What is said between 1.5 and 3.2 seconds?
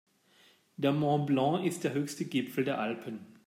ist der höchste Gipfel der Alpen.